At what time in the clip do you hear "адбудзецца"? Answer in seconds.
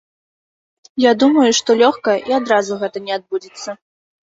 3.23-3.83